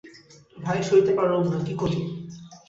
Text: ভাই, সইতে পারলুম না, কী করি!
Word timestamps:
ভাই, 0.55 0.79
সইতে 0.87 1.11
পারলুম 1.17 1.43
না, 1.47 1.57
কী 1.65 1.73
করি! 1.73 1.99